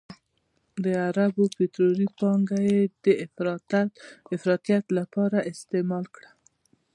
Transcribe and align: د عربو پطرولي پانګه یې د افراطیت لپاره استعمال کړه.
د 0.83 0.85
عربو 1.07 1.43
پطرولي 1.57 2.07
پانګه 2.19 2.59
یې 2.69 2.81
د 3.05 3.07
افراطیت 4.35 4.85
لپاره 4.97 5.37
استعمال 5.51 6.05
کړه. 6.15 6.29